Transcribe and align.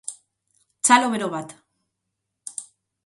Txalo 0.87 1.11
bero 1.15 1.29
bat. 1.35 1.55